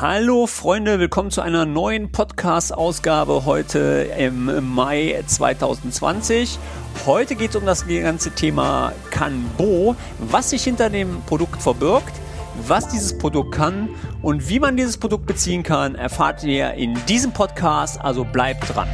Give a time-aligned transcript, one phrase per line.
[0.00, 6.58] Hallo Freunde, willkommen zu einer neuen Podcast-Ausgabe heute im Mai 2020.
[7.06, 12.12] Heute geht es um das ganze Thema Canbo, was sich hinter dem Produkt verbirgt,
[12.66, 13.88] was dieses Produkt kann
[14.20, 18.88] und wie man dieses Produkt beziehen kann, erfahrt ihr in diesem Podcast, also bleibt dran.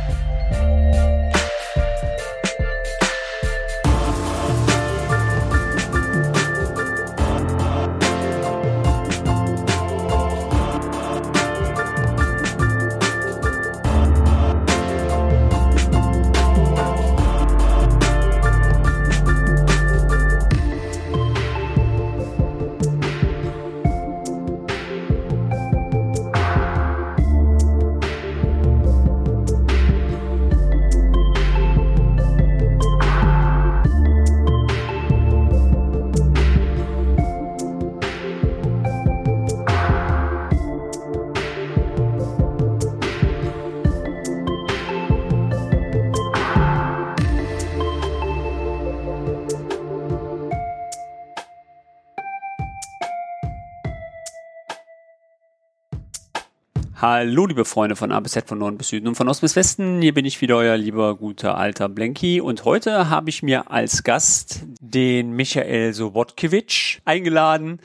[57.02, 59.56] Hallo, liebe Freunde von A bis Z, von Norden bis Süden und von Ost bis
[59.56, 60.02] Westen.
[60.02, 62.42] Hier bin ich wieder, euer lieber, guter, alter Blenky.
[62.42, 67.80] Und heute habe ich mir als Gast den Michael Sobotkiewicz eingeladen.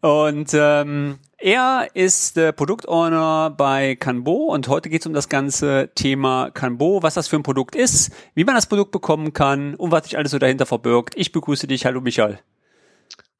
[0.00, 5.90] Und ähm, er ist äh, Produktowner bei Canbo und heute geht es um das ganze
[5.96, 9.90] Thema Canbo, was das für ein Produkt ist, wie man das Produkt bekommen kann und
[9.90, 11.14] was sich alles so dahinter verbirgt.
[11.16, 11.84] Ich begrüße dich.
[11.84, 12.38] Hallo, Michael.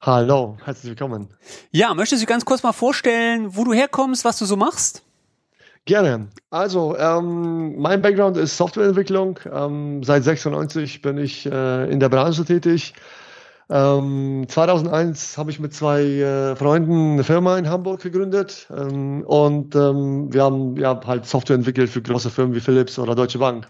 [0.00, 1.28] Hallo, herzlich willkommen.
[1.70, 5.05] Ja, möchtest du ganz kurz mal vorstellen, wo du herkommst, was du so machst?
[5.84, 6.28] Gerne.
[6.50, 9.41] Also, ähm, mein Background ist Softwareentwicklung.
[9.52, 12.94] Ähm, seit 96 bin ich äh, in der Branche tätig.
[13.69, 19.75] Ähm, 2001 habe ich mit zwei äh, Freunden eine Firma in Hamburg gegründet ähm, und
[19.75, 23.66] ähm, wir haben ja halt Software entwickelt für große Firmen wie Philips oder Deutsche Bank.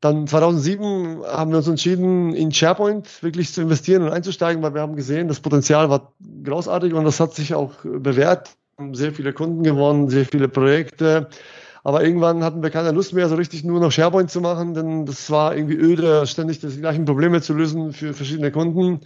[0.00, 4.82] Dann 2007 haben wir uns entschieden, in SharePoint wirklich zu investieren und einzusteigen, weil wir
[4.82, 6.12] haben gesehen, das Potenzial war
[6.44, 8.50] großartig und das hat sich auch bewährt
[8.92, 11.28] sehr viele Kunden gewonnen, sehr viele Projekte.
[11.84, 15.06] Aber irgendwann hatten wir keine Lust mehr, so richtig nur noch SharePoint zu machen, denn
[15.06, 19.00] das war irgendwie öde, ständig die gleichen Probleme zu lösen für verschiedene Kunden.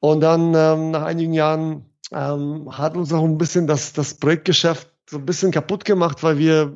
[0.00, 4.88] Und dann ähm, nach einigen Jahren ähm, hat uns auch ein bisschen das, das Projektgeschäft
[5.10, 6.72] so ein bisschen kaputt gemacht, weil wir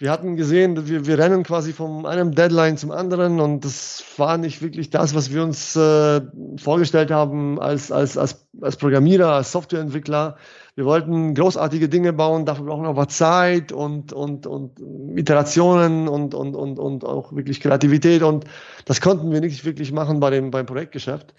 [0.00, 4.38] wir hatten gesehen, wir, wir rennen quasi von einem Deadline zum anderen und das war
[4.38, 6.20] nicht wirklich das, was wir uns äh,
[6.56, 10.36] vorgestellt haben als, als, als, als Programmierer, als Softwareentwickler.
[10.78, 14.78] Wir wollten großartige Dinge bauen, dafür brauchen wir aber Zeit und, und, und
[15.16, 18.44] Iterationen und, und, und, und auch wirklich Kreativität und
[18.84, 21.34] das konnten wir nicht wirklich machen bei dem, beim Projektgeschäft.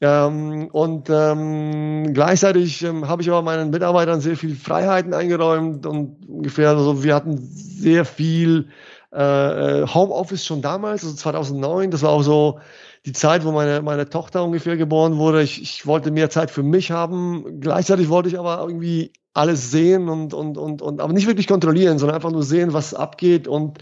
[0.00, 6.24] Ähm, und ähm, gleichzeitig ähm, habe ich aber meinen Mitarbeitern sehr viel Freiheiten eingeräumt und
[6.28, 8.68] ungefähr so, wir hatten sehr viel
[9.12, 11.90] äh, äh Homeoffice schon damals, also 2009.
[11.90, 12.60] Das war auch so
[13.06, 15.40] die Zeit, wo meine, meine Tochter ungefähr geboren wurde.
[15.42, 17.60] Ich, ich wollte mehr Zeit für mich haben.
[17.60, 21.98] Gleichzeitig wollte ich aber irgendwie alles sehen und, und, und, und aber nicht wirklich kontrollieren,
[21.98, 23.46] sondern einfach nur sehen, was abgeht.
[23.46, 23.78] Und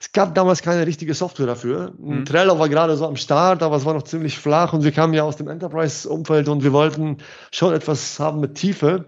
[0.00, 1.92] es gab damals keine richtige Software dafür.
[1.98, 2.24] Mhm.
[2.24, 5.14] Trello war gerade so am Start, aber es war noch ziemlich flach und wir kamen
[5.14, 7.18] ja aus dem Enterprise-Umfeld und wir wollten
[7.50, 9.06] schon etwas haben mit Tiefe.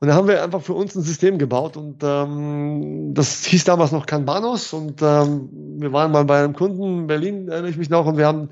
[0.00, 3.92] Und da haben wir einfach für uns ein System gebaut und ähm, das hieß damals
[3.92, 5.48] noch Kanbanos und ähm,
[5.78, 8.50] wir waren mal bei einem Kunden in Berlin, erinnere ich mich noch, und wir haben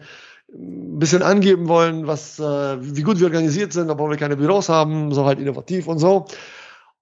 [0.52, 4.68] ein bisschen angeben wollen, was, äh, wie gut wir organisiert sind, obwohl wir keine Büros
[4.68, 6.26] haben, so halt innovativ und so.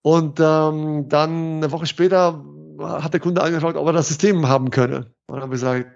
[0.03, 2.45] Und ähm, dann eine Woche später
[2.79, 5.13] hat der Kunde angefragt, ob er das System haben könne.
[5.27, 5.87] Und dann haben wir gesagt,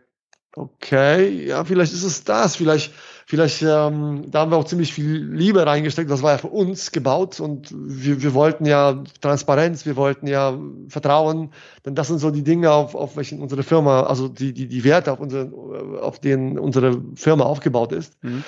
[0.58, 2.92] okay, ja, vielleicht ist es das, vielleicht,
[3.26, 6.92] vielleicht, ähm, da haben wir auch ziemlich viel Liebe reingesteckt, das war ja für uns
[6.92, 10.58] gebaut und wir, wir wollten ja Transparenz, wir wollten ja
[10.88, 11.50] Vertrauen,
[11.84, 14.84] denn das sind so die Dinge, auf, auf welchen unsere Firma, also die, die, die
[14.84, 15.50] Werte, auf, unsere,
[16.00, 18.22] auf denen unsere Firma aufgebaut ist.
[18.22, 18.44] Mhm.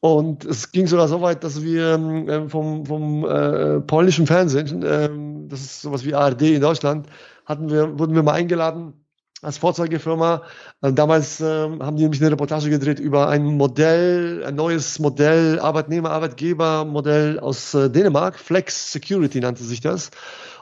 [0.00, 5.08] Und es ging sogar so weit, dass wir äh, vom, vom äh, polnischen Fernsehen, äh,
[5.48, 7.06] das ist sowas wie ARD in Deutschland,
[7.46, 8.94] hatten wir, wurden wir mal eingeladen
[9.42, 10.42] als Vorzeigefirma.
[10.80, 15.60] Äh, damals äh, haben die nämlich eine Reportage gedreht über ein Modell, ein neues Modell,
[15.60, 18.38] Arbeitnehmer, Arbeitgeber-Modell aus äh, Dänemark.
[18.38, 20.10] Flex Security nannte sich das.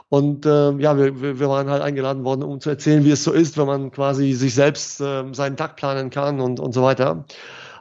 [0.09, 3.31] Und äh, ja, wir, wir waren halt eingeladen worden, um zu erzählen, wie es so
[3.31, 7.23] ist, wenn man quasi sich selbst äh, seinen Tag planen kann und, und so weiter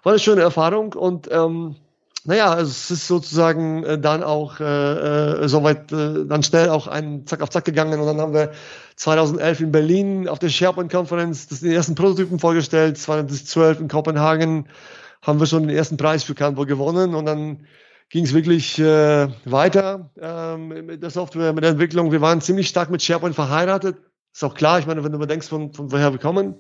[0.03, 1.77] war eine schöne Erfahrung und ähm,
[2.25, 4.65] naja, es ist sozusagen äh, dann auch äh,
[5.45, 8.53] äh, soweit äh, dann schnell auch ein Zack auf Zack gegangen und dann haben wir
[9.01, 14.69] 2011 in Berlin auf der SharePoint-Konferenz den ersten Prototypen vorgestellt, 2012 in Kopenhagen
[15.23, 17.67] haben wir schon den ersten Preis für Canva gewonnen und dann
[18.11, 22.13] ging es wirklich äh, weiter ähm, mit der Software, mit der Entwicklung.
[22.13, 23.97] Wir waren ziemlich stark mit SharePoint verheiratet.
[24.35, 26.57] Ist auch klar, ich meine, wenn du bedenkst, von, von woher wir kommen.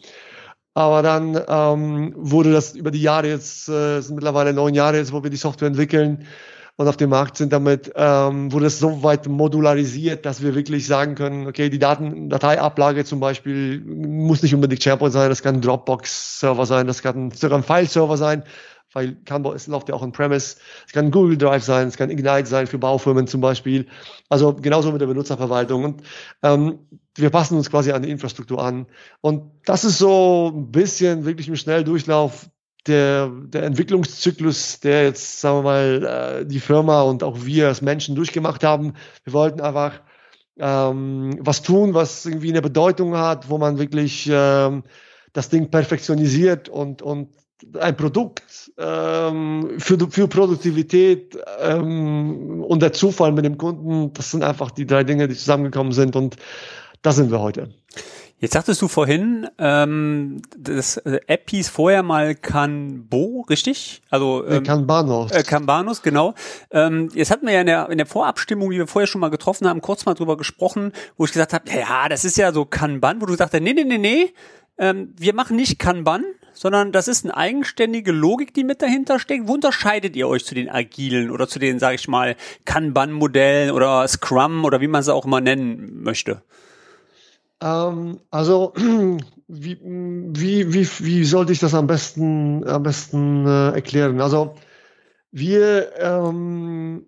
[0.73, 5.13] Aber dann ähm, wurde das über die Jahre jetzt, äh, sind mittlerweile neun Jahre jetzt,
[5.13, 6.27] wo wir die Software entwickeln
[6.81, 10.87] und auf dem Markt sind damit, ähm, wurde es so weit modularisiert, dass wir wirklich
[10.87, 15.57] sagen können, okay, die Daten, Dateiablage zum Beispiel muss nicht unbedingt SharePoint sein, das kann
[15.57, 18.45] ein Dropbox-Server sein, das kann sogar ein File-Server sein,
[18.95, 20.57] weil Kanban es läuft ja auch on Premise.
[20.87, 23.87] Es kann Google Drive sein, es kann Ignite sein für Baufirmen zum Beispiel.
[24.31, 25.85] Also genauso mit der Benutzerverwaltung.
[25.85, 26.03] Und
[26.43, 26.79] ähm,
[27.15, 28.87] wir passen uns quasi an die Infrastruktur an.
[29.21, 32.49] Und das ist so ein bisschen wirklich im Schnelldurchlauf
[32.87, 37.83] der, der Entwicklungszyklus, der jetzt, sagen wir mal, äh, die Firma und auch wir als
[37.83, 38.95] Menschen durchgemacht haben.
[39.25, 40.01] Wir wollten einfach
[40.59, 44.83] ähm, was tun, was irgendwie eine Bedeutung hat, wo man wirklich ähm,
[45.33, 47.29] das Ding perfektionisiert und, und
[47.79, 54.43] ein Produkt ähm, für, für Produktivität ähm, und der Zufall mit dem Kunden, das sind
[54.43, 56.37] einfach die drei Dinge, die zusammengekommen sind und
[57.03, 57.71] da sind wir heute.
[58.41, 64.01] Jetzt sagtest du vorhin, ähm, das äh, App hieß vorher mal Canbo, richtig?
[64.09, 65.31] Also äh, ähm, Kanbanos.
[65.31, 66.33] Äh, Kanbanos, genau.
[66.71, 69.29] Ähm, jetzt hatten wir ja in der, in der Vorabstimmung, die wir vorher schon mal
[69.29, 72.65] getroffen haben, kurz mal drüber gesprochen, wo ich gesagt habe, ja, das ist ja so
[72.65, 74.33] Kanban, wo du sagst, nee, nee, nee, nee,
[74.79, 79.49] ähm, wir machen nicht Kanban, sondern das ist eine eigenständige Logik, die mit dahinter steckt.
[79.49, 84.09] Wo unterscheidet ihr euch zu den agilen oder zu den, sage ich mal, Kanban-Modellen oder
[84.09, 86.43] Scrum oder wie man sie auch immer nennen möchte?
[87.61, 88.73] Ähm, also
[89.49, 94.21] wie, wie, wie, wie sollte ich das am besten, am besten äh, erklären?
[94.21, 94.55] Also
[95.33, 97.07] wir ähm,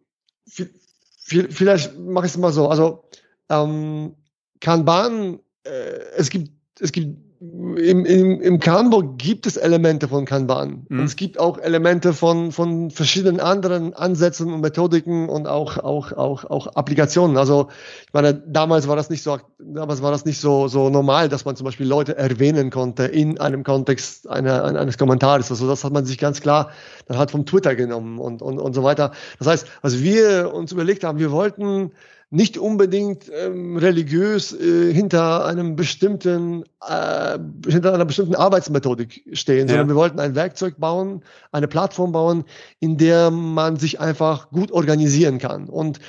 [1.26, 2.68] vielleicht mache ich es mal so.
[2.68, 3.04] Also
[3.48, 4.14] ähm,
[4.60, 5.70] Kanban, äh,
[6.16, 10.86] es gibt es gibt im, im, im Kanban gibt es Elemente von Kanban.
[10.88, 11.00] Mhm.
[11.00, 16.12] Und es gibt auch Elemente von, von verschiedenen anderen Ansätzen und Methodiken und auch, auch,
[16.12, 17.36] auch, auch Applikationen.
[17.36, 17.68] Also,
[18.06, 21.44] ich meine, damals war das nicht so, damals war das nicht so, so normal, dass
[21.44, 25.50] man zum Beispiel Leute erwähnen konnte in einem Kontext einer, eines Kommentares.
[25.50, 26.70] Also, das hat man sich ganz klar
[27.08, 29.10] dann halt vom Twitter genommen und, und, und so weiter.
[29.40, 31.90] Das heißt, was wir uns überlegt haben, wir wollten
[32.32, 37.38] nicht unbedingt ähm, religiös äh, hinter einem bestimmten äh,
[37.68, 39.74] hinter einer bestimmten Arbeitsmethodik stehen, ja.
[39.74, 42.44] sondern wir wollten ein Werkzeug bauen, eine Plattform bauen,
[42.80, 45.68] in der man sich einfach gut organisieren kann.
[45.68, 46.00] Und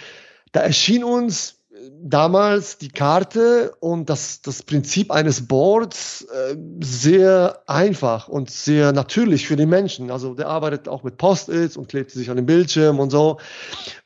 [0.54, 1.60] da erschien uns
[2.02, 9.48] damals die Karte und das, das Prinzip eines Boards äh, sehr einfach und sehr natürlich
[9.48, 10.10] für den Menschen.
[10.10, 13.40] Also der arbeitet auch mit Post-its und klebt sich an den Bildschirm und so.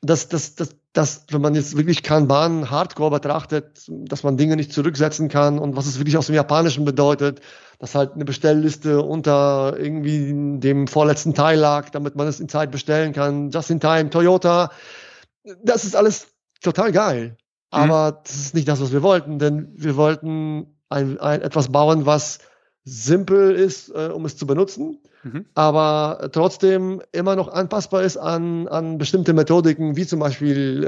[0.01, 4.73] Das, das, das, das, wenn man jetzt wirklich Kanban Hardcore betrachtet, dass man Dinge nicht
[4.73, 7.41] zurücksetzen kann und was es wirklich aus dem Japanischen bedeutet,
[7.77, 12.71] dass halt eine Bestellliste unter irgendwie dem vorletzten Teil lag, damit man es in Zeit
[12.71, 14.71] bestellen kann, just in time, Toyota.
[15.63, 16.29] Das ist alles
[16.61, 17.27] total geil.
[17.27, 17.37] Mhm.
[17.69, 18.17] Aber mhm.
[18.23, 22.39] das ist nicht das, was wir wollten, denn wir wollten ein, ein etwas bauen, was
[22.85, 24.97] simpel ist, äh, um es zu benutzen,
[25.33, 25.45] mhm.
[25.55, 30.83] aber trotzdem immer noch anpassbar ist an, an bestimmte Methodiken, wie zum Beispiel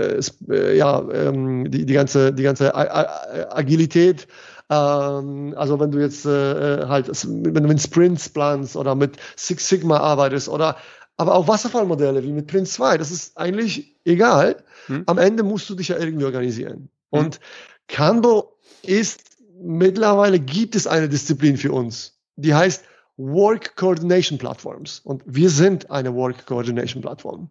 [0.49, 4.27] äh, äh ja, ähm, die, die ganze, die ganze Agilität.
[4.69, 9.17] Ähm, also wenn du jetzt äh, äh, halt, wenn du mit Sprints planst oder mit
[9.35, 10.77] Six Sigma arbeitest oder
[11.17, 14.55] aber auch Wasserfallmodelle wie mit Prince 2, das ist eigentlich egal.
[14.85, 15.03] Hm.
[15.05, 16.89] Am Ende musst du dich ja irgendwie organisieren.
[17.11, 17.19] Hm.
[17.19, 17.39] Und
[17.87, 19.21] Kanbo ist,
[19.61, 22.85] mittlerweile gibt es eine Disziplin für uns, die heißt
[23.19, 25.01] Work Coordination Platforms.
[25.03, 27.49] Und wir sind eine Work Coordination Plattform.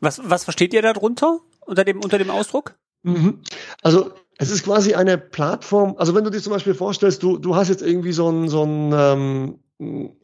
[0.00, 2.76] Was, was versteht ihr darunter unter dem, unter dem Ausdruck?
[3.02, 3.40] Mhm.
[3.82, 5.96] Also es ist quasi eine Plattform.
[5.98, 8.64] Also wenn du dir zum Beispiel vorstellst, du, du hast jetzt irgendwie so ein, so
[8.64, 9.58] ähm,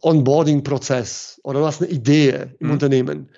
[0.01, 2.73] Onboarding-Prozess oder du hast eine Idee im mhm.
[2.73, 3.29] Unternehmen.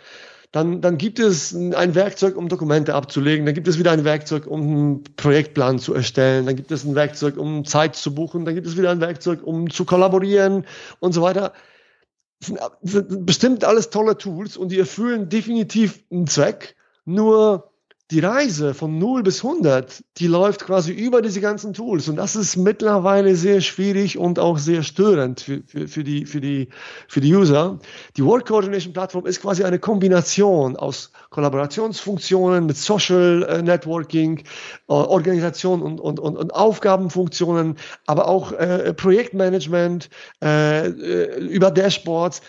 [0.53, 3.47] Dann, dann gibt es ein Werkzeug, um Dokumente abzulegen.
[3.47, 6.45] Dann gibt es wieder ein Werkzeug, um einen Projektplan zu erstellen.
[6.45, 8.45] Dann gibt es ein Werkzeug, um Zeit zu buchen.
[8.45, 10.67] Dann gibt es wieder ein Werkzeug, um zu kollaborieren
[11.01, 11.55] und so weiter.
[12.39, 16.77] Das sind, das sind bestimmt alles tolle Tools und die erfüllen definitiv einen Zweck.
[17.07, 17.72] Nur
[18.13, 22.11] die Reise von 0 bis 100, die läuft quasi über diese ganzen Tools.
[22.11, 26.43] Und das ist mittlerweile sehr schwierig und auch sehr störend für, für, für, die, für,
[26.43, 26.69] die,
[27.09, 27.79] für die User.
[28.19, 34.43] Die Work Coordination Plattform ist quasi eine Kombination aus Kollaborationsfunktionen mit Social äh, Networking, äh,
[34.93, 40.11] Organisation und, und, und, und Aufgabenfunktionen, aber auch äh, Projektmanagement
[40.45, 42.43] äh, äh über Dashboards.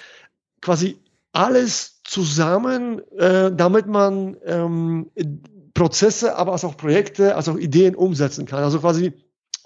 [0.60, 1.00] Quasi
[1.32, 5.10] alles zusammen, äh, damit man ähm,
[5.74, 8.64] Prozesse, aber auch Projekte, also auch Ideen umsetzen kann.
[8.64, 9.14] Also quasi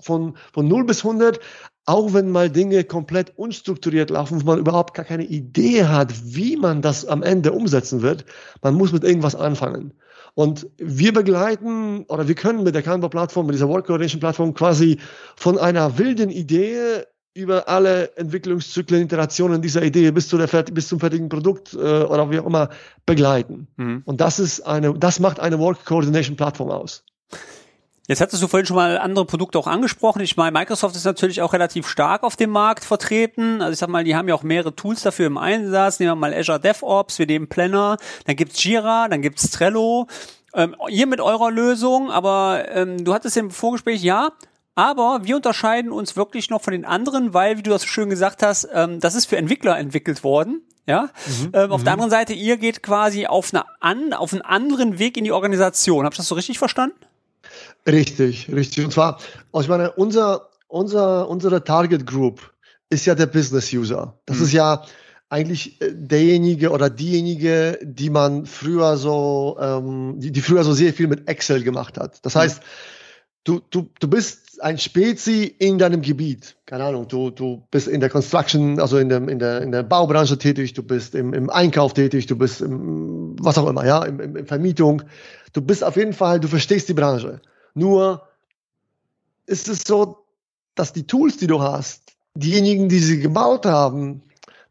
[0.01, 1.39] von, von 0 bis 100,
[1.85, 6.57] auch wenn mal Dinge komplett unstrukturiert laufen, wo man überhaupt gar keine Idee hat, wie
[6.57, 8.25] man das am Ende umsetzen wird.
[8.61, 9.93] Man muss mit irgendwas anfangen.
[10.33, 14.99] Und wir begleiten oder wir können mit der Canva-Plattform, mit dieser Work Coordination-Plattform quasi
[15.35, 17.03] von einer wilden Idee
[17.37, 22.29] über alle Entwicklungszyklen, Iterationen dieser Idee bis, zu der, bis zum fertigen Produkt äh, oder
[22.31, 22.69] wie auch immer
[23.05, 23.67] begleiten.
[23.77, 24.01] Mhm.
[24.05, 27.03] Und das ist eine, das macht eine Work Coordination Plattform aus.
[28.07, 30.21] Jetzt hattest du vorhin schon mal andere Produkte auch angesprochen.
[30.21, 33.61] Ich meine, Microsoft ist natürlich auch relativ stark auf dem Markt vertreten.
[33.61, 35.99] Also ich sag mal, die haben ja auch mehrere Tools dafür im Einsatz.
[35.99, 40.07] Nehmen wir mal Azure DevOps, wir nehmen Planner, dann gibt's Jira, dann gibt's Trello.
[40.53, 44.31] Ähm, ihr mit eurer Lösung, aber ähm, du hattest im Vorgespräch, ja,
[44.77, 48.11] aber wir unterscheiden uns wirklich noch von den anderen, weil, wie du das so schön
[48.11, 50.61] gesagt hast, ähm, das ist für Entwickler entwickelt worden.
[50.85, 51.09] Ja.
[51.25, 51.49] Mhm.
[51.53, 51.85] Ähm, auf mhm.
[51.85, 55.31] der anderen Seite, ihr geht quasi auf, eine an, auf einen anderen Weg in die
[55.31, 56.05] Organisation.
[56.05, 56.95] Hab ich das so richtig verstanden?
[57.87, 58.85] Richtig, richtig.
[58.85, 59.19] Und zwar,
[59.51, 62.53] also ich meine, unser, unser, unsere Target Group
[62.91, 64.19] ist ja der Business User.
[64.27, 64.43] Das mhm.
[64.43, 64.83] ist ja
[65.29, 70.93] eigentlich äh, derjenige oder diejenige, die man früher so, ähm, die, die früher so sehr
[70.93, 72.23] viel mit Excel gemacht hat.
[72.23, 72.39] Das mhm.
[72.41, 72.61] heißt,
[73.43, 76.55] du, du, du bist ein Spezi in deinem Gebiet.
[76.65, 79.83] Keine Ahnung, du, du bist in der Construction, also in, dem, in, der, in der
[79.83, 84.03] Baubranche tätig, du bist im, im Einkauf tätig, du bist im, was auch immer, ja,
[84.03, 85.03] im, im, in Vermietung.
[85.53, 87.41] Du bist auf jeden Fall, du verstehst die Branche.
[87.73, 88.27] Nur
[89.45, 90.25] ist es so,
[90.75, 92.03] dass die Tools, die du hast,
[92.35, 94.21] diejenigen, die sie gebaut haben,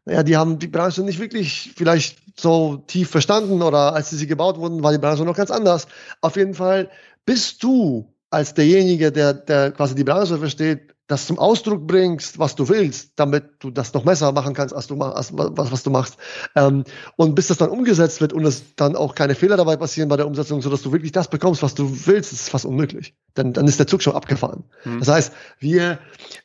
[0.05, 4.57] naja, die haben die Branche nicht wirklich vielleicht so tief verstanden oder als sie gebaut
[4.57, 5.87] wurden, war die Branche noch ganz anders.
[6.21, 6.89] Auf jeden Fall
[7.25, 12.55] bist du als derjenige, der, der quasi die Branche versteht, das zum Ausdruck bringst, was
[12.55, 15.89] du willst, damit du das noch besser machen kannst, als du machst, was, was du
[15.89, 16.17] machst.
[16.53, 16.83] Ähm,
[17.15, 20.17] und bis das dann umgesetzt wird und es dann auch keine Fehler dabei passieren bei
[20.17, 23.15] der Umsetzung, sodass du wirklich das bekommst, was du willst, ist fast unmöglich.
[23.35, 24.65] Dann, dann ist der Zug schon abgefahren.
[24.83, 24.99] Mhm.
[24.99, 25.99] Das heißt, wir,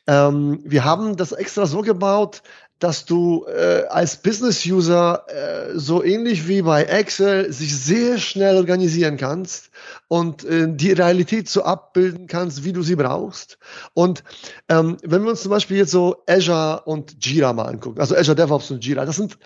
[0.07, 2.41] ähm, wir haben das extra so gebaut,
[2.79, 9.17] dass du äh, als Business-User äh, so ähnlich wie bei Excel sich sehr schnell organisieren
[9.17, 9.69] kannst
[10.07, 13.57] und äh, die Realität so abbilden kannst, wie du sie brauchst.
[13.93, 14.23] Und
[14.67, 18.35] ähm, wenn wir uns zum Beispiel jetzt so Azure und Jira mal angucken, also Azure
[18.35, 19.37] DevOps und Jira, das sind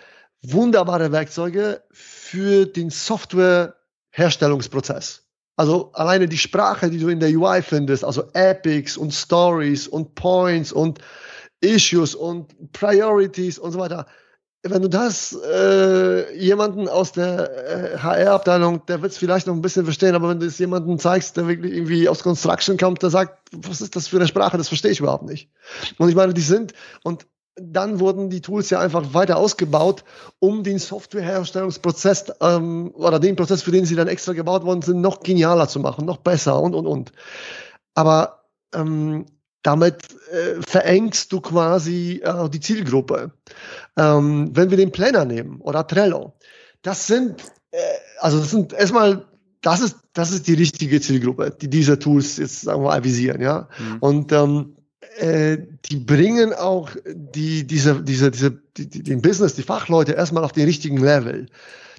[0.42, 5.22] wunderbare Werkzeuge für den Software-Herstellungsprozess.
[5.56, 10.14] Also alleine die Sprache, die du in der UI findest, also Epics und Stories und
[10.14, 11.00] Points und
[11.60, 14.06] Issues und Priorities und so weiter.
[14.62, 19.62] Wenn du das äh, jemanden aus der äh, HR-Abteilung, der wird es vielleicht noch ein
[19.62, 23.10] bisschen verstehen, aber wenn du es jemanden zeigst, der wirklich irgendwie aus Construction kommt, der
[23.10, 25.48] sagt, was ist das für eine Sprache, das verstehe ich überhaupt nicht.
[25.98, 26.74] Und ich meine, die sind,
[27.04, 27.26] und
[27.60, 30.04] dann wurden die Tools ja einfach weiter ausgebaut,
[30.38, 35.00] um den Softwareherstellungsprozess ähm, oder den Prozess, für den sie dann extra gebaut worden sind,
[35.00, 37.12] noch genialer zu machen, noch besser und und und.
[37.94, 39.26] Aber ähm,
[39.68, 39.96] damit
[40.32, 43.32] äh, verengst du quasi äh, die Zielgruppe.
[43.98, 46.32] Ähm, wenn wir den Planner nehmen oder Trello,
[46.80, 47.78] das sind, äh,
[48.18, 49.26] also das sind erstmal,
[49.60, 53.68] das ist, das ist die richtige Zielgruppe, die diese Tools jetzt sagen wir avisieren, ja.
[53.78, 53.96] Mhm.
[54.00, 54.76] Und ähm,
[55.18, 60.52] äh, die bringen auch die, diese, diese, diese, die, den Business, die Fachleute erstmal auf
[60.52, 61.44] den richtigen Level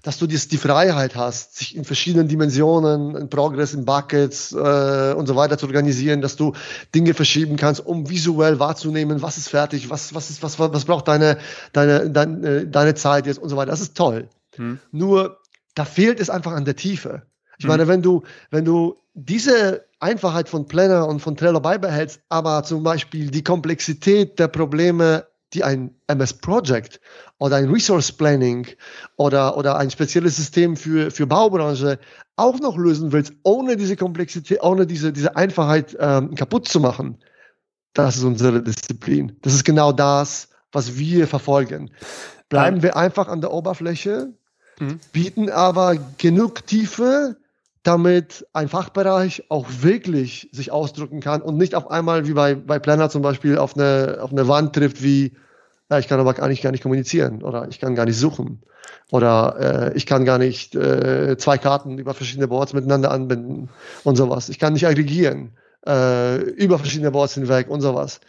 [0.04, 5.14] dass du die, die Freiheit hast, sich in verschiedenen Dimensionen, in Progress, in Buckets äh,
[5.14, 6.54] und so weiter zu organisieren, dass du
[6.96, 11.08] Dinge verschieben kannst, um visuell wahrzunehmen, was ist fertig, was, was, ist, was, was braucht
[11.08, 11.38] deine,
[11.74, 13.72] deine, deine, deine Zeit jetzt und so weiter.
[13.72, 14.30] Das ist toll.
[14.56, 14.80] Hm.
[14.92, 15.40] Nur,
[15.76, 17.24] da fehlt es einfach an der Tiefe.
[17.58, 17.70] Ich hm.
[17.70, 22.84] meine, wenn du, wenn du diese Einfachheit von Planner und von Trello beibehältst, aber zum
[22.84, 27.00] Beispiel die Komplexität der Probleme die ein MS Project
[27.40, 28.68] oder ein Resource Planning
[29.16, 31.98] oder, oder ein spezielles System für, für Baubranche
[32.36, 37.18] auch noch lösen willst, ohne diese Komplexität, ohne diese, diese Einfachheit ähm, kaputt zu machen,
[37.94, 39.36] das ist unsere Disziplin.
[39.42, 41.92] Das ist genau das, was wir verfolgen.
[42.50, 42.84] Bleiben ähm.
[42.84, 44.34] wir einfach an der Oberfläche,
[44.80, 45.00] mhm.
[45.12, 47.38] bieten aber genug Tiefe,
[47.84, 52.78] damit ein Fachbereich auch wirklich sich ausdrücken kann und nicht auf einmal wie bei, bei
[52.78, 55.34] Planner zum Beispiel auf eine, auf eine Wand trifft wie,
[55.90, 58.62] ja, ich kann aber nicht, gar nicht kommunizieren oder ich kann gar nicht suchen
[59.12, 63.70] oder äh, ich kann gar nicht äh, zwei Karten über verschiedene Boards miteinander anbinden
[64.04, 64.50] und sowas.
[64.50, 68.20] Ich kann nicht aggregieren äh, über verschiedene Boards hinweg und sowas.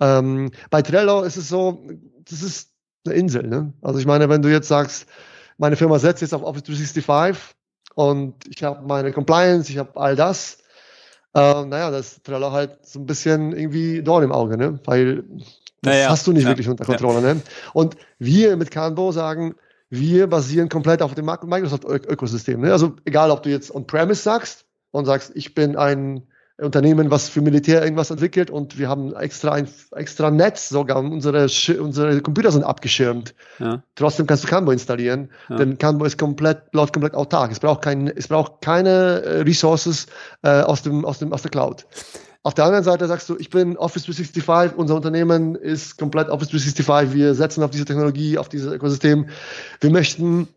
[0.00, 1.82] Ähm, bei Trello ist es so,
[2.28, 2.70] das ist
[3.04, 3.46] eine Insel.
[3.48, 3.72] Ne?
[3.82, 5.06] Also ich meine, wenn du jetzt sagst,
[5.56, 7.56] meine Firma setzt jetzt auf Office 365
[7.94, 10.58] und ich habe meine Compliance, ich habe all das.
[11.34, 14.78] Äh, naja, das Trello halt so ein bisschen irgendwie Dorn im Auge, ne?
[14.84, 15.24] weil
[15.82, 17.26] das naja, hast du nicht ja, wirklich unter Kontrolle.
[17.26, 17.34] Ja.
[17.34, 17.42] Ne?
[17.72, 19.54] Und wir mit Canbo sagen,
[19.90, 22.60] wir basieren komplett auf dem Microsoft-Ökosystem.
[22.60, 22.72] Ne?
[22.72, 26.26] Also egal, ob du jetzt on-premise sagst und sagst, ich bin ein
[26.60, 31.46] Unternehmen, was für Militär irgendwas entwickelt und wir haben extra ein extra Netz sogar unsere
[31.80, 33.32] unsere Computer sind abgeschirmt.
[33.60, 33.84] Ja.
[33.94, 35.56] Trotzdem kannst du Canbo installieren, ja.
[35.56, 37.52] denn Canbo ist komplett läuft komplett autark.
[37.52, 40.08] Es braucht kein es braucht keine äh, Resources
[40.42, 41.86] äh, aus dem aus dem aus der Cloud.
[42.42, 46.48] Auf der anderen Seite sagst du, ich bin Office 365, unser Unternehmen ist komplett Office
[46.48, 49.28] 365, wir setzen auf diese Technologie, auf dieses Ökosystem.
[49.80, 50.48] Wir möchten,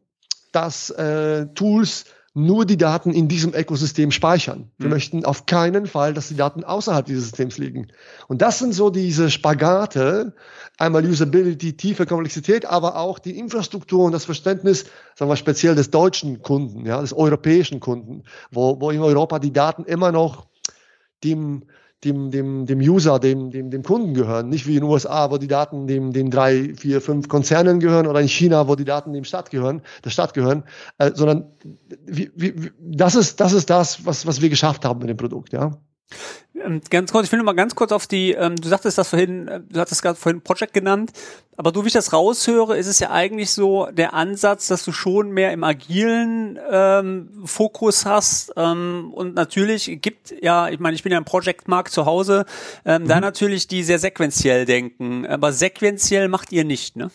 [0.51, 4.71] dass äh, Tools nur die Daten in diesem Ökosystem speichern.
[4.77, 4.93] Wir mhm.
[4.93, 7.87] möchten auf keinen Fall, dass die Daten außerhalb dieses Systems liegen.
[8.29, 10.33] Und das sind so diese Spagate,
[10.77, 14.85] einmal Usability, tiefe Komplexität, aber auch die Infrastruktur und das Verständnis,
[15.15, 19.51] sagen wir speziell des deutschen Kunden, ja, des europäischen Kunden, wo, wo in Europa die
[19.51, 20.47] Daten immer noch
[21.23, 21.63] dem
[22.03, 24.49] dem, dem, dem User, dem, dem, dem Kunden gehören.
[24.49, 28.07] Nicht wie in den USA, wo die Daten dem, den drei, vier, fünf Konzernen gehören
[28.07, 30.63] oder in China, wo die Daten dem Staat gehören, der Stadt gehören,
[30.97, 31.51] äh, sondern
[32.05, 35.53] wie, wie, das ist, das ist das, was, was wir geschafft haben mit dem Produkt,
[35.53, 35.77] ja.
[36.55, 39.09] Ähm, ganz kurz, ich will nur mal ganz kurz auf die, ähm, du sagtest das
[39.09, 41.11] vorhin, äh, du hattest gerade vorhin Project genannt,
[41.61, 44.91] aber du, wie ich das raushöre, ist es ja eigentlich so der Ansatz, dass du
[44.91, 51.03] schon mehr im agilen ähm, Fokus hast ähm, und natürlich gibt, ja, ich meine, ich
[51.03, 52.47] bin ja im Project-Markt zu Hause,
[52.83, 53.07] ähm, mhm.
[53.09, 57.11] da natürlich die sehr sequenziell denken, aber sequenziell macht ihr nicht, ne?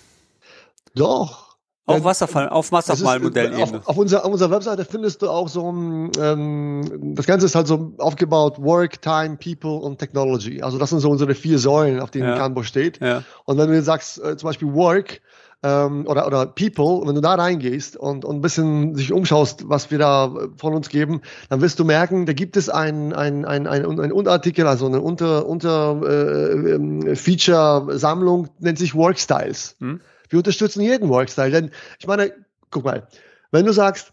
[0.94, 1.45] Doch,
[1.86, 3.62] auf Wasserfall, auf Wasserfallmodellebene.
[3.62, 7.54] Auf, auf, unserer, auf unserer Webseite findest du auch so ein, ähm, das Ganze ist
[7.54, 10.62] halt so aufgebaut, Work, Time, People und Technology.
[10.62, 12.36] Also das sind so unsere vier Säulen, auf denen ja.
[12.36, 13.00] Canbo steht.
[13.00, 13.22] Ja.
[13.44, 15.20] Und wenn du jetzt sagst, äh, zum Beispiel Work,
[15.62, 19.90] ähm, oder, oder People, wenn du da reingehst und, und ein bisschen sich umschaust, was
[19.90, 23.66] wir da von uns geben, dann wirst du merken, da gibt es ein, ein, ein,
[23.66, 29.76] ein, ein Unterartikel, also eine Unter, Unter äh, ähm, Feature-Sammlung, nennt sich Workstyles.
[29.80, 30.00] Hm.
[30.28, 31.50] Wir unterstützen jeden Workstyle.
[31.50, 32.32] Denn ich meine,
[32.70, 33.06] guck mal,
[33.50, 34.12] wenn du sagst,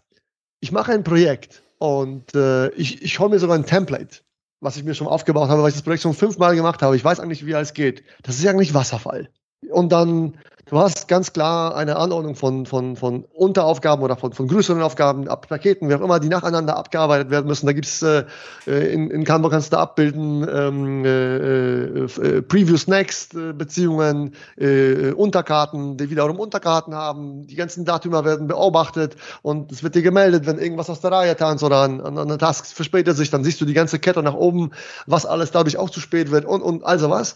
[0.60, 4.20] ich mache ein Projekt und äh, ich, ich hole mir sogar ein Template,
[4.60, 6.96] was ich mir schon aufgebaut habe, weil ich das Projekt schon fünfmal gemacht habe.
[6.96, 8.02] Ich weiß eigentlich, wie alles geht.
[8.22, 9.28] Das ist ja eigentlich Wasserfall.
[9.70, 14.48] Und dann Du hast ganz klar eine Anordnung von, von, von Unteraufgaben oder von, von
[14.48, 17.66] größeren Aufgaben, ab Paketen, wie auch immer, die nacheinander abgearbeitet werden müssen.
[17.66, 18.24] Da gibt's äh,
[18.66, 25.98] in, in Canva kannst du abbilden ähm, äh, äh, Previous Next äh, Beziehungen, äh, Unterkarten,
[25.98, 27.46] die wiederum Unterkarten haben.
[27.46, 31.36] Die ganzen Datümer werden beobachtet und es wird dir gemeldet, wenn irgendwas aus der Reihe
[31.36, 34.34] tanzt oder an, an einer Task verspätet sich, dann siehst du die ganze Kette nach
[34.34, 34.70] oben,
[35.06, 37.34] was alles dadurch auch zu spät wird und, und also was.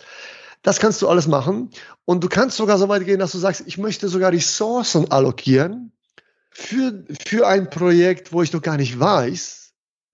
[0.62, 1.70] Das kannst du alles machen.
[2.04, 5.92] Und du kannst sogar so weit gehen, dass du sagst, ich möchte sogar Ressourcen allokieren
[6.50, 9.58] für, für ein Projekt, wo ich noch gar nicht weiß,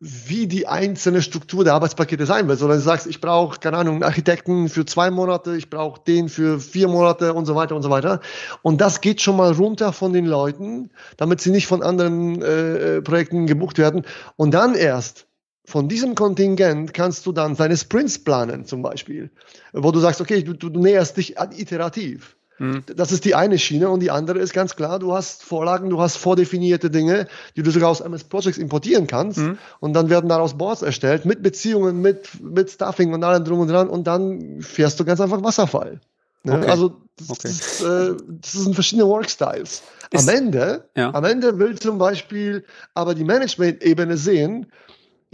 [0.01, 3.95] wie die einzelne Struktur der Arbeitspakete sein wird, sondern du sagst, ich brauche, keine Ahnung,
[3.95, 7.83] einen Architekten für zwei Monate, ich brauche den für vier Monate und so weiter und
[7.83, 8.21] so weiter.
[8.61, 13.01] Und das geht schon mal runter von den Leuten, damit sie nicht von anderen äh,
[13.01, 14.03] Projekten gebucht werden.
[14.37, 15.27] Und dann erst
[15.65, 19.31] von diesem Kontingent kannst du dann deine Sprints planen, zum Beispiel,
[19.73, 22.37] wo du sagst, okay, du, du näherst dich iterativ.
[22.59, 22.85] Mhm.
[22.95, 26.01] Das ist die eine Schiene und die andere ist ganz klar, du hast Vorlagen, du
[26.01, 29.59] hast vordefinierte Dinge, die du sogar aus MS Projects importieren kannst mhm.
[29.81, 33.69] und dann werden daraus Boards erstellt mit Beziehungen, mit, mit Stuffing und allem drum und
[33.69, 36.01] dran und dann fährst du ganz einfach Wasserfall.
[36.45, 36.59] Ne?
[36.59, 36.67] Okay.
[36.71, 37.49] Also das, okay.
[37.49, 39.83] ist, äh, das sind verschiedene Workstyles.
[40.15, 41.13] Am Ende, ja.
[41.13, 44.67] am Ende will zum Beispiel aber die Management-Ebene sehen,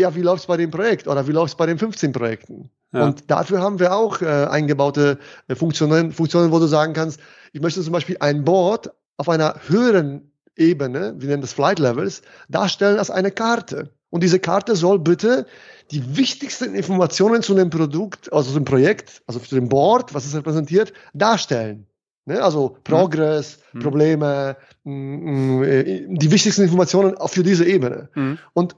[0.00, 2.70] ja, wie läuft es bei dem Projekt oder wie läuft es bei den 15 Projekten?
[2.92, 3.04] Ja.
[3.04, 7.20] Und dafür haben wir auch äh, eingebaute äh, Funktionen, Funktionen, wo du sagen kannst,
[7.52, 12.22] ich möchte zum Beispiel ein Board auf einer höheren Ebene, wir nennen das Flight Levels,
[12.48, 13.90] darstellen als eine Karte.
[14.10, 15.46] Und diese Karte soll bitte
[15.90, 20.34] die wichtigsten Informationen zu dem Produkt, also zum Projekt, also zu dem Board, was es
[20.34, 21.86] repräsentiert, darstellen.
[22.26, 22.42] Ne?
[22.42, 23.80] Also Progress, mhm.
[23.80, 28.08] Probleme, mh, mh, äh, die wichtigsten Informationen auch für diese Ebene.
[28.14, 28.38] Mhm.
[28.52, 28.76] Und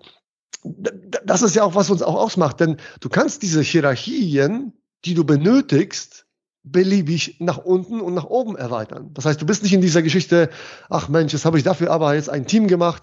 [0.65, 4.73] das ist ja auch, was uns auch ausmacht, denn du kannst diese Hierarchien,
[5.05, 6.27] die du benötigst,
[6.65, 9.11] beliebig nach unten und nach oben erweitern.
[9.15, 10.49] Das heißt, du bist nicht in dieser Geschichte,
[10.89, 13.03] ach Mensch, jetzt habe ich dafür aber jetzt ein Team gemacht,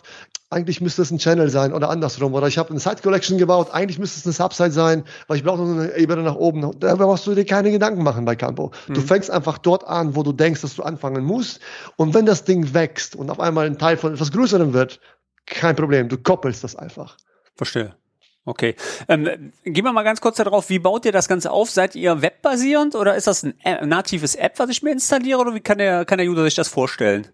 [0.50, 2.34] eigentlich müsste es ein Channel sein oder andersrum.
[2.34, 5.44] Oder ich habe eine Site Collection gebaut, eigentlich müsste es eine Subsite sein, weil ich
[5.44, 6.72] brauche noch eine Ebene nach oben.
[6.80, 8.72] Da brauchst du dir keine Gedanken machen bei Campo.
[8.88, 8.94] Mhm.
[8.94, 11.60] Du fängst einfach dort an, wo du denkst, dass du anfangen musst.
[11.98, 15.00] Und wenn das Ding wächst und auf einmal ein Teil von etwas Größerem wird,
[15.46, 17.18] kein Problem, du koppelst das einfach.
[17.60, 17.94] Verstehe.
[18.46, 18.76] Okay.
[19.10, 21.70] Ähm, gehen wir mal ganz kurz darauf, wie baut ihr das Ganze auf?
[21.70, 25.54] Seid ihr webbasierend oder ist das ein, ein natives App, was ich mir installiere oder
[25.54, 27.28] wie kann der, kann der User sich das vorstellen?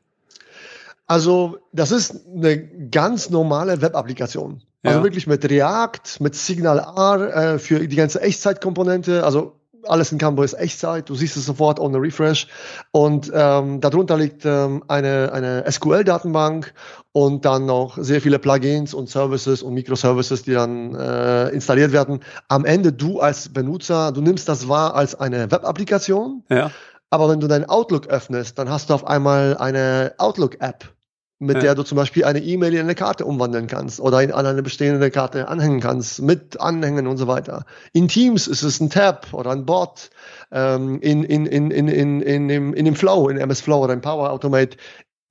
[1.06, 2.58] Also, das ist eine
[2.90, 4.64] ganz normale Web-Applikation.
[4.82, 5.04] Also ja.
[5.04, 9.24] wirklich mit React, mit Signal R äh, für die ganze Echtzeitkomponente.
[9.24, 12.48] Also alles in Canva ist Echtzeit, du siehst es sofort ohne Refresh
[12.92, 16.74] und ähm, darunter liegt ähm, eine, eine SQL-Datenbank
[17.12, 22.22] und dann noch sehr viele Plugins und Services und Microservices, die dann äh, installiert werden.
[22.48, 26.72] Am Ende du als Benutzer, du nimmst das wahr als eine Web-Applikation, ja.
[27.10, 30.95] aber wenn du dein Outlook öffnest, dann hast du auf einmal eine Outlook-App
[31.40, 31.62] mit ja.
[31.62, 34.64] der du zum Beispiel eine E-Mail in eine Karte umwandeln kannst oder in, an eine
[34.64, 37.66] bestehende Karte anhängen kannst, mit Anhängen und so weiter.
[37.92, 40.10] In Teams ist es ein Tab oder ein Bot.
[40.52, 43.94] Ähm, in, in, in, in, in, in, dem, in dem Flow, in MS Flow oder
[43.94, 44.78] in Power Automate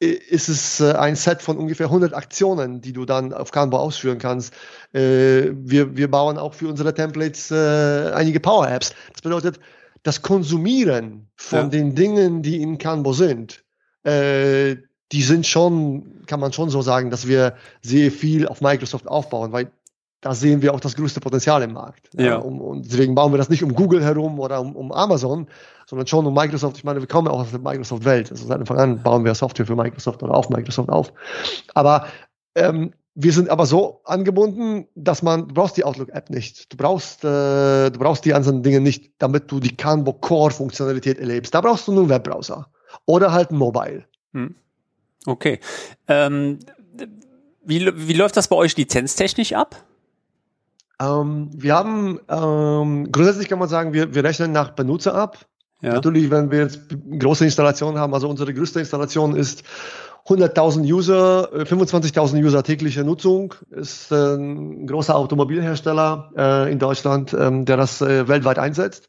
[0.01, 4.19] ist es äh, ein Set von ungefähr 100 Aktionen, die du dann auf Canva ausführen
[4.19, 4.53] kannst.
[4.93, 8.95] Äh, wir, wir bauen auch für unsere Templates äh, einige Power Apps.
[9.13, 9.61] Das bedeutet,
[10.03, 11.69] das Konsumieren von ja.
[11.69, 13.65] den Dingen, die in Canva sind,
[15.15, 19.53] die sind schon, kann man schon so sagen, dass wir sehr viel auf Microsoft aufbauen,
[19.53, 19.71] weil
[20.21, 22.09] da sehen wir auch das größte Potenzial im Markt.
[22.15, 22.39] Ja.
[22.39, 25.47] um, und deswegen bauen wir das nicht um Google herum oder um, um, Amazon,
[25.87, 26.79] sondern schon um Microsoft.
[26.79, 28.33] Ich meine, wir kommen auch aus der Microsoft-Welt.
[28.33, 31.13] Also seit Anfang an bauen wir Software für Microsoft oder auf Microsoft auf.
[31.75, 32.07] Aber
[32.57, 36.73] ähm, wir sind aber so angebunden, dass man, du brauchst die Outlook-App nicht.
[36.73, 41.55] Du brauchst, äh, du brauchst die anderen Dinge nicht, damit du die Canva Core-Funktionalität erlebst.
[41.55, 42.67] Da brauchst du nur einen Webbrowser.
[43.07, 44.05] Oder halt ein Mobile.
[44.33, 44.57] Hm.
[45.27, 45.61] Okay.
[46.09, 46.59] Ähm,
[47.65, 49.77] wie, wie läuft das bei euch lizenztechnisch ab?
[51.01, 55.47] Ähm, wir haben, ähm, grundsätzlich kann man sagen, wir, wir rechnen nach Benutzer ab.
[55.81, 55.95] Ja.
[55.95, 56.81] Natürlich, wenn wir jetzt
[57.19, 59.65] große Installationen haben, also unsere größte Installation ist
[60.27, 67.35] 100.000 User, 25.000 äh, User tägliche Nutzung, ist äh, ein großer Automobilhersteller äh, in Deutschland,
[67.39, 69.09] ähm, der das äh, weltweit einsetzt.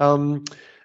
[0.00, 0.44] Ähm,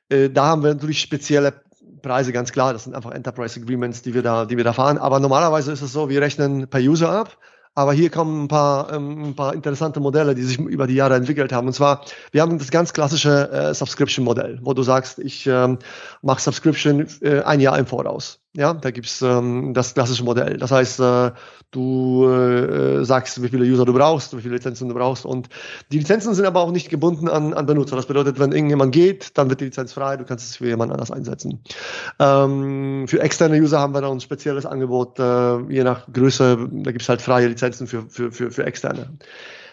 [0.10, 1.54] äh, da haben wir natürlich spezielle
[2.02, 4.98] Preise ganz klar, das sind einfach Enterprise Agreements, die wir da, die wir da fahren.
[4.98, 7.38] Aber normalerweise ist es so, wir rechnen per User ab.
[7.76, 11.16] Aber hier kommen ein paar, ähm, ein paar interessante Modelle, die sich über die Jahre
[11.16, 11.68] entwickelt haben.
[11.68, 15.78] Und zwar, wir haben das ganz klassische äh, Subscription-Modell, wo du sagst, ich ähm,
[16.22, 18.39] mache Subscription äh, ein Jahr im Voraus.
[18.56, 20.58] Ja, da gibt's ähm, das klassische Modell.
[20.58, 21.32] Das heißt, äh,
[21.70, 25.24] du äh, sagst, wie viele User du brauchst, wie viele Lizenzen du brauchst.
[25.24, 25.50] Und
[25.92, 27.96] die Lizenzen sind aber auch nicht gebunden an, an Benutzer.
[27.96, 30.92] Das bedeutet, wenn irgendjemand geht, dann wird die Lizenz frei, du kannst es für jemand
[30.92, 31.64] anders einsetzen.
[32.18, 36.92] Ähm, für externe User haben wir dann ein spezielles Angebot, äh, je nach Größe, da
[36.92, 39.16] gibt's halt freie Lizenzen für, für, für, für externe.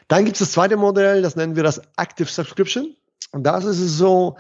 [0.09, 2.95] Dann gibt's das zweite Modell, das nennen wir das Active Subscription.
[3.33, 4.37] Und das ist es so,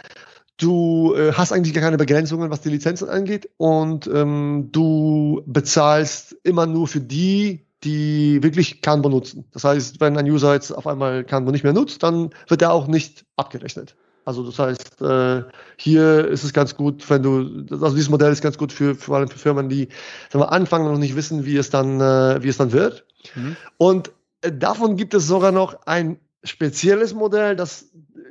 [0.58, 6.36] Du äh, hast eigentlich gar keine Begrenzungen, was die Lizenzen angeht und ähm, du bezahlst
[6.44, 9.44] immer nur für die, die wirklich Canva nutzen.
[9.52, 12.72] Das heißt, wenn ein User jetzt auf einmal Canva nicht mehr nutzt, dann wird er
[12.72, 13.96] auch nicht abgerechnet.
[14.24, 15.44] Also das heißt, äh,
[15.76, 19.18] hier ist es ganz gut, wenn du, also dieses Modell ist ganz gut für, vor
[19.18, 19.88] allem für Firmen, die
[20.30, 23.06] sagen wir, anfangen und noch nicht wissen, wie es dann, äh, wie es dann wird.
[23.36, 23.56] Mhm.
[23.78, 27.86] Und äh, davon gibt es sogar noch ein spezielles Modell, das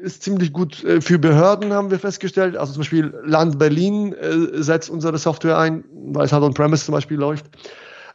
[0.06, 2.56] ist ziemlich gut äh, für Behörden, haben wir festgestellt.
[2.56, 6.94] Also zum Beispiel Land Berlin äh, setzt unsere Software ein, weil es halt on-premise zum
[6.94, 7.48] Beispiel läuft.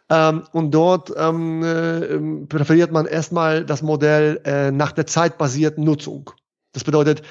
[0.09, 6.31] Ähm, und dort ähm, äh, präferiert man erstmal das Modell äh, nach der zeitbasierten Nutzung.
[6.73, 7.23] Das bedeutet,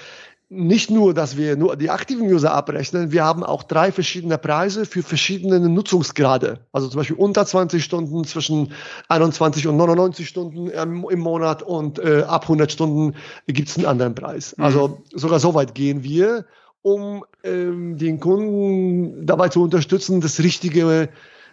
[0.50, 4.88] nicht nur, dass wir nur die aktiven User abrechnen, wir haben auch drei verschiedene Preise
[4.88, 6.60] für verschiedene Nutzungsgrade.
[6.72, 8.74] Also zum Beispiel unter 20 Stunden, zwischen
[9.10, 14.16] 21 und 99 Stunden im, Monat und äh, ab 100 Stunden gibt es einen anderen
[14.16, 14.56] Preis.
[14.58, 14.64] Mhm.
[14.64, 16.46] Also sogar so weit gehen wir,
[16.82, 21.10] um ähm, den Kunden dabei zu unterstützen, das richtige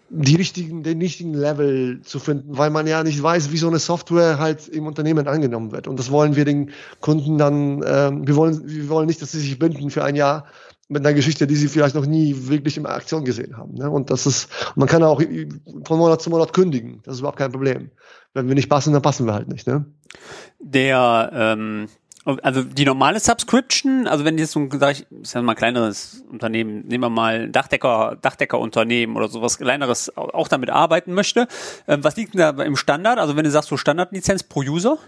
[0.09, 3.79] die richtigen, den richtigen Level zu finden, weil man ja nicht weiß, wie so eine
[3.79, 5.89] Software halt im Unternehmen angenommen wird.
[5.89, 9.41] Und das wollen wir den Kunden dann, ähm, wir wollen, wir wollen nicht, dass sie
[9.41, 10.47] sich binden für ein Jahr
[10.89, 13.75] mit einer Geschichte, die sie vielleicht noch nie wirklich in Aktion gesehen haben.
[13.75, 13.91] Ne?
[13.91, 15.21] Und das ist, man kann auch
[15.85, 17.01] von Monat zu Monat kündigen.
[17.05, 17.91] Das ist überhaupt kein Problem.
[18.35, 19.67] Wenn wir nicht passen, dann passen wir halt nicht.
[19.67, 19.87] Ne?
[20.61, 21.89] Der ähm,
[22.43, 25.57] also die normale Subscription, also wenn jetzt so ein, sag ich, ist ja mal ein
[25.57, 31.47] kleineres Unternehmen, nehmen wir mal Dachdecker, Dachdeckerunternehmen oder sowas kleineres auch damit arbeiten möchte,
[31.87, 33.19] äh, was liegt denn da im Standard?
[33.19, 34.99] Also wenn du sagst so Standardlizenz pro User?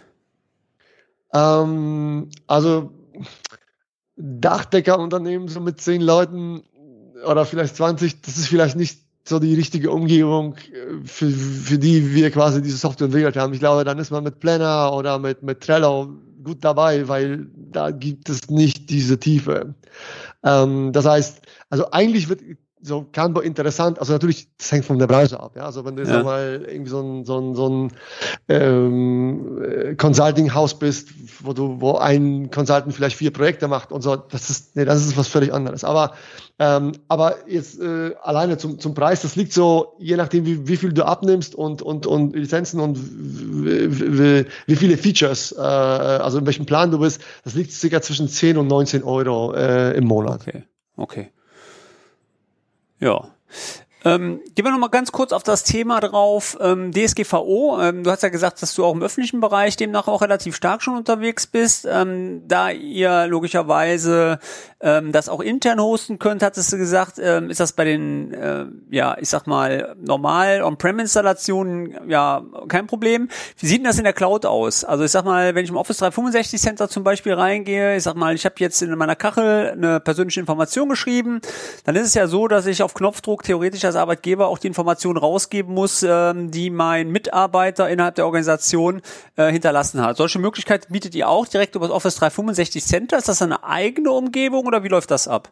[1.35, 2.93] Ähm, also
[4.17, 6.63] Dachdeckerunternehmen so mit zehn Leuten
[7.27, 12.15] oder vielleicht 20, das ist vielleicht nicht so die richtige Umgebung, äh, für, für die
[12.15, 13.53] wir quasi diese Software entwickelt haben.
[13.55, 17.91] Ich glaube, dann ist man mit Planner oder mit, mit Trello gut dabei, weil da
[17.91, 19.75] gibt es nicht diese Tiefe.
[20.45, 22.43] Ähm, das heißt, also eigentlich wird
[22.81, 26.05] so Kanban interessant, also natürlich, das hängt von der Branche ab, ja, also wenn du
[26.05, 26.23] ja.
[26.23, 27.93] mal irgendwie so ein, so ein, so ein
[28.49, 31.09] ähm, äh, Consulting-Haus bist,
[31.43, 35.05] wo du, wo ein Consultant vielleicht vier Projekte macht und so, das ist, nee, das
[35.05, 36.13] ist was völlig anderes, aber
[36.61, 40.77] ähm, aber jetzt äh, alleine zum, zum Preis, das liegt so, je nachdem, wie, wie
[40.77, 46.47] viel du abnimmst und, und, und Lizenzen und wie, wie viele Features, äh, also in
[46.47, 50.41] welchem Plan du bist, das liegt circa zwischen 10 und 19 Euro äh, im Monat.
[50.49, 50.65] Okay,
[50.97, 51.31] okay.
[52.99, 53.27] Ja.
[54.05, 56.57] Ähm, gehen wir noch mal ganz kurz auf das Thema drauf.
[56.61, 60.23] Ähm, DSGVO, ähm, du hast ja gesagt, dass du auch im öffentlichen Bereich demnach auch
[60.23, 61.87] relativ stark schon unterwegs bist.
[61.91, 64.39] Ähm, da ihr logischerweise
[64.81, 68.67] ähm, das auch intern hosten könnt, hattest du gesagt, ähm, ist das bei den, äh,
[68.91, 73.29] ja, ich sag mal, normal On-Prem-Installationen ja kein Problem.
[73.59, 74.85] Wie sieht denn das in der Cloud aus?
[74.85, 78.15] Also ich sag mal, wenn ich im Office 365 Center zum Beispiel reingehe, ich sag
[78.15, 81.41] mal, ich habe jetzt in meiner Kachel eine persönliche Information geschrieben,
[81.85, 85.19] dann ist es ja so, dass ich auf Knopfdruck theoretisch als Arbeitgeber auch die Informationen
[85.19, 89.03] rausgeben muss, ähm, die mein Mitarbeiter innerhalb der Organisation
[89.37, 90.17] äh, hinterlassen hat.
[90.17, 93.19] Solche Möglichkeiten bietet ihr auch direkt über das Office 365 Center.
[93.19, 95.51] Ist das eine eigene Umgebung oder wie läuft das ab?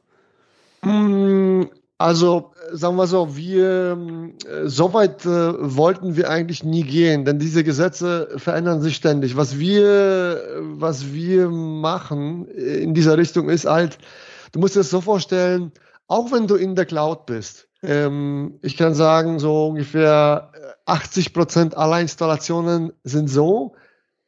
[0.83, 1.65] Mm,
[1.99, 3.99] also, sagen wir so, wir,
[4.47, 9.37] äh, so weit äh, wollten wir eigentlich nie gehen, denn diese Gesetze verändern sich ständig.
[9.37, 13.99] Was wir, was wir machen in dieser Richtung ist halt,
[14.53, 15.73] du musst dir das so vorstellen,
[16.07, 20.53] auch wenn du in der Cloud bist, ähm, ich kann sagen, so ungefähr
[20.87, 23.75] 80 Prozent aller Installationen sind so,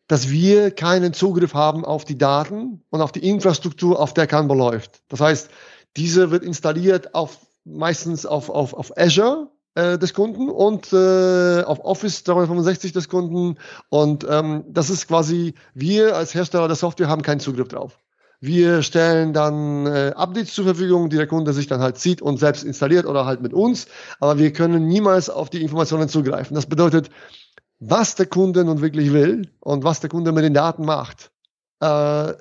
[0.06, 4.54] dass wir keinen Zugriff haben auf die Daten und auf die Infrastruktur, auf der Canva
[4.54, 5.02] läuft.
[5.08, 5.50] Das heißt,
[5.96, 11.84] diese wird installiert auf meistens auf, auf, auf Azure äh, des Kunden und äh, auf
[11.84, 13.58] Office 365 des Kunden.
[13.90, 17.98] Und ähm, das ist quasi, wir als Hersteller der Software haben keinen Zugriff drauf.
[18.40, 22.38] Wir stellen dann äh, Updates zur Verfügung, die der Kunde sich dann halt zieht und
[22.38, 23.88] selbst installiert oder halt mit uns.
[24.20, 26.55] Aber wir können niemals auf die Informationen zugreifen.
[26.55, 27.11] Das bedeutet,
[27.81, 31.33] was der Kunde nun wirklich will und was der Kunde mit den Daten macht,
[31.81, 32.33] äh,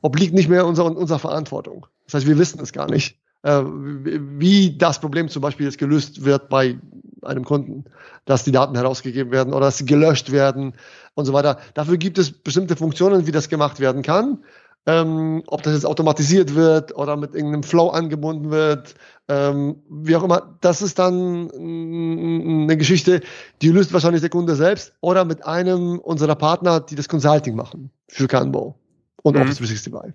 [0.00, 1.86] obliegt nicht mehr unserer, unserer Verantwortung.
[2.06, 6.24] Das heißt, wir wissen es gar nicht, äh, wie das Problem zum Beispiel jetzt gelöst
[6.24, 6.78] wird bei
[7.22, 7.84] einem Kunden,
[8.24, 10.72] dass die Daten herausgegeben werden oder dass sie gelöscht werden
[11.14, 11.58] und so weiter.
[11.74, 14.38] Dafür gibt es bestimmte Funktionen, wie das gemacht werden kann
[14.86, 18.94] ähm, ob das jetzt automatisiert wird oder mit irgendeinem Flow angebunden wird,
[19.28, 23.20] ähm, wie auch immer, das ist dann eine Geschichte,
[23.62, 27.90] die löst wahrscheinlich der Kunde selbst oder mit einem unserer Partner, die das Consulting machen
[28.08, 28.74] für Canbo
[29.22, 29.42] und mhm.
[29.42, 30.14] Office 365.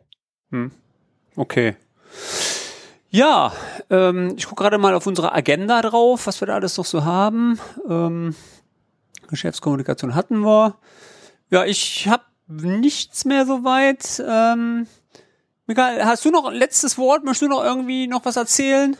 [0.50, 0.72] Mhm.
[1.36, 1.76] Okay.
[3.10, 3.54] Ja,
[3.90, 7.06] ähm, ich gucke gerade mal auf unsere Agenda drauf, was wir da alles noch so
[7.06, 7.60] haben.
[7.88, 8.36] Ähm,
[9.28, 10.76] Geschäftskommunikation hatten wir.
[11.50, 14.24] Ja, ich habe nichts mehr soweit.
[14.26, 14.88] Ähm,
[15.68, 17.24] Mikael, hast du noch ein letztes Wort?
[17.24, 18.96] Möchtest du noch irgendwie noch was erzählen?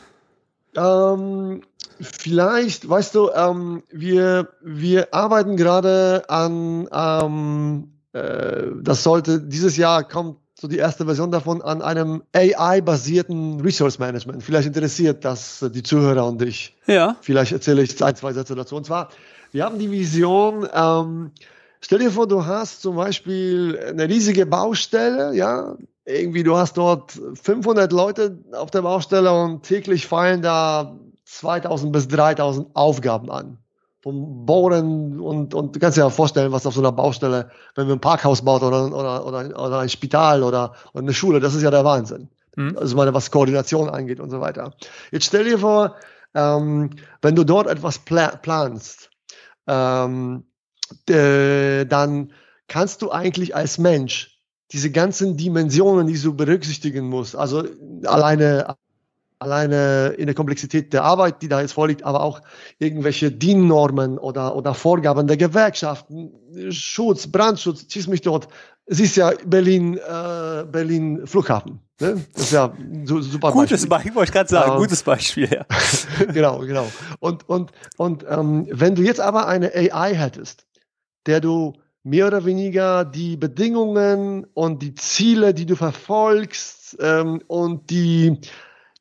[0.76, 1.62] Ähm,
[2.00, 10.04] vielleicht, weißt du, ähm, wir, wir arbeiten gerade an, ähm, äh, das sollte, dieses Jahr
[10.04, 14.42] kommt so die erste Version davon an einem AI-basierten Resource Management.
[14.42, 16.74] Vielleicht interessiert das die Zuhörer und dich.
[16.86, 17.16] Ja.
[17.20, 18.74] Vielleicht erzähle ich ein, zwei Sätze dazu.
[18.74, 19.10] Und zwar,
[19.52, 21.30] wir haben die Vision, ähm,
[21.80, 27.12] Stell dir vor, du hast zum Beispiel eine riesige Baustelle, ja, irgendwie du hast dort
[27.12, 33.58] 500 Leute auf der Baustelle und täglich fallen da 2000 bis 3000 Aufgaben an.
[34.02, 37.88] Vom Bohren und, und du kannst dir ja vorstellen, was auf so einer Baustelle, wenn
[37.88, 41.56] wir ein Parkhaus baut oder, oder, oder, oder ein Spital oder, oder eine Schule, das
[41.56, 42.28] ist ja der Wahnsinn.
[42.54, 42.78] Mhm.
[42.78, 44.74] Also meine, was Koordination angeht und so weiter.
[45.10, 45.96] Jetzt stell dir vor,
[46.34, 49.10] ähm, wenn du dort etwas pla planst,
[49.66, 50.44] ähm,
[51.08, 52.32] äh, dann
[52.68, 54.40] kannst du eigentlich als Mensch
[54.72, 57.64] diese ganzen Dimensionen, die du berücksichtigen musst, also
[58.04, 58.76] alleine
[59.38, 62.40] alleine in der Komplexität der Arbeit, die da jetzt vorliegt, aber auch
[62.78, 66.32] irgendwelche DIN-Normen oder, oder Vorgaben der Gewerkschaften,
[66.70, 68.48] Schutz, Brandschutz, schieß mich dort.
[68.86, 71.80] Es ist ja Berlin, äh, Berlin Flughafen.
[72.00, 72.24] Ne?
[72.34, 72.72] Das ist ja
[73.04, 75.66] so, super Gutes Beispiel, wollte ich gerade sagen, ähm, gutes Beispiel, ja.
[76.32, 76.90] genau, genau.
[77.20, 80.66] Und, und, und ähm, wenn du jetzt aber eine AI hättest,
[81.26, 81.74] der du
[82.06, 88.38] mehr oder weniger die Bedingungen und die Ziele, die du verfolgst ähm, und die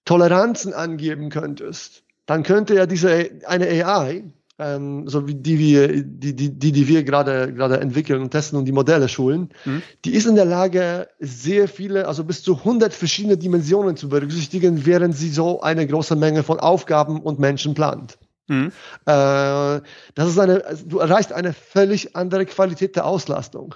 [0.05, 4.23] Toleranzen angeben könntest, dann könnte ja diese eine AI,
[4.57, 8.57] ähm, so wie die wir, die, die, die, die wir gerade gerade entwickeln und testen
[8.57, 9.83] und die Modelle schulen, mhm.
[10.03, 14.85] die ist in der Lage, sehr viele, also bis zu 100 verschiedene Dimensionen zu berücksichtigen,
[14.85, 18.17] während sie so eine große Menge von Aufgaben und Menschen plant.
[18.47, 18.71] Mhm.
[19.05, 19.81] Äh,
[20.15, 23.75] das ist eine, du erreichst eine völlig andere Qualität der Auslastung.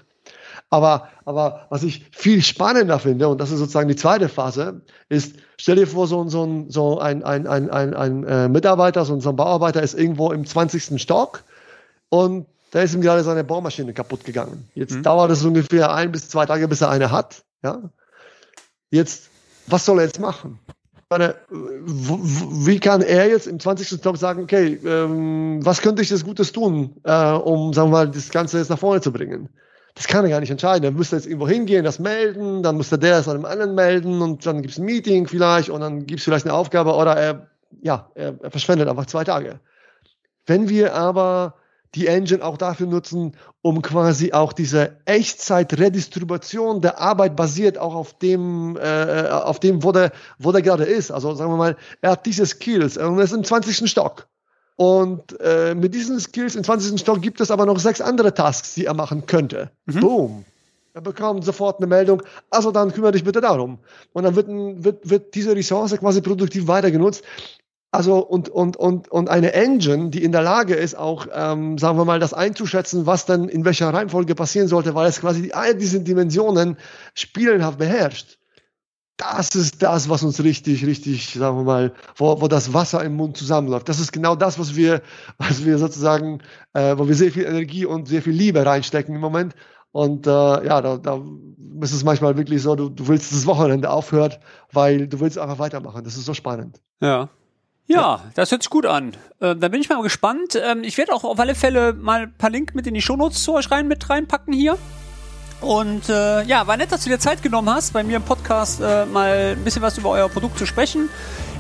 [0.69, 5.35] Aber, aber was ich viel spannender finde, und das ist sozusagen die zweite Phase, ist,
[5.57, 9.29] stell dir vor, so, so, so ein, ein, ein, ein, ein äh, Mitarbeiter, so, so
[9.29, 11.01] ein Bauarbeiter ist irgendwo im 20.
[11.01, 11.43] Stock
[12.09, 14.69] und da ist ihm gerade seine Baumaschine kaputt gegangen.
[14.75, 15.03] Jetzt mhm.
[15.03, 17.43] dauert es ungefähr ein bis zwei Tage, bis er eine hat.
[17.63, 17.89] Ja?
[18.91, 19.29] Jetzt,
[19.65, 20.59] was soll er jetzt machen?
[21.11, 23.99] Meine, wie kann er jetzt im 20.
[23.99, 28.11] Stock sagen, okay, ähm, was könnte ich jetzt Gutes tun, äh, um, sagen wir mal,
[28.11, 29.49] das Ganze jetzt nach vorne zu bringen?
[29.95, 30.83] Das kann er gar nicht entscheiden.
[30.83, 34.45] Er müsste jetzt irgendwo hingehen, das melden, dann müsste der es einem anderen melden und
[34.45, 37.47] dann gibt es ein Meeting vielleicht und dann gibt es vielleicht eine Aufgabe oder er,
[37.81, 39.59] ja, er, er verschwendet einfach zwei Tage.
[40.45, 41.55] Wenn wir aber
[41.95, 48.17] die Engine auch dafür nutzen, um quasi auch diese Echtzeit-Redistribution der Arbeit basiert auch auf
[48.17, 51.11] dem, äh, auf dem, wo der, wo der gerade ist.
[51.11, 53.89] Also sagen wir mal, er hat diese Skills und er ist im 20.
[53.89, 54.27] Stock.
[54.75, 57.01] Und äh, mit diesen Skills im 20.
[57.01, 59.71] Stock gibt es aber noch sechs andere Tasks, die er machen könnte.
[59.85, 59.99] Mhm.
[59.99, 60.45] Boom.
[60.93, 63.79] Er bekommt sofort eine Meldung, also dann kümmere dich bitte darum.
[64.13, 67.23] Und dann wird, wird, wird diese Ressource quasi produktiv weiter genutzt.
[67.91, 71.97] Also und, und, und, und eine Engine, die in der Lage ist, auch, ähm, sagen
[71.97, 75.75] wir mal, das einzuschätzen, was dann in welcher Reihenfolge passieren sollte, weil es quasi all
[75.75, 76.77] diese Dimensionen
[77.15, 78.37] spielenhaft beherrscht.
[79.17, 83.15] Das ist das, was uns richtig, richtig, sagen wir mal, wo, wo das Wasser im
[83.15, 83.89] Mund zusammenläuft.
[83.89, 85.01] Das ist genau das, was wir,
[85.39, 86.41] was wir sozusagen,
[86.73, 89.55] äh, wo wir sehr viel Energie und sehr viel Liebe reinstecken im Moment.
[89.91, 91.21] Und äh, ja, da, da
[91.81, 94.39] ist es manchmal wirklich so, du, du willst das Wochenende aufhört,
[94.71, 96.03] weil du willst einfach weitermachen.
[96.03, 96.79] Das ist so spannend.
[97.01, 97.29] Ja.
[97.89, 99.13] Ja, das hört sich gut an.
[99.39, 100.55] Äh, da bin ich mal gespannt.
[100.55, 103.43] Ähm, ich werde auch auf alle Fälle mal ein paar Links mit in die Shownotes
[103.43, 104.77] zu euch rein mit reinpacken hier.
[105.59, 108.79] Und äh, ja, war nett, dass du dir Zeit genommen hast, bei mir im Podcast
[108.79, 111.09] äh, mal ein bisschen was über euer Produkt zu sprechen.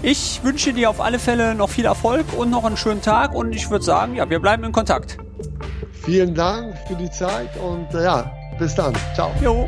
[0.03, 3.53] Ich wünsche dir auf alle Fälle noch viel Erfolg und noch einen schönen Tag und
[3.53, 5.17] ich würde sagen, ja, wir bleiben in Kontakt.
[6.05, 8.93] Vielen Dank für die Zeit und äh, ja, bis dann.
[9.15, 9.31] Ciao.
[9.41, 9.67] Jo.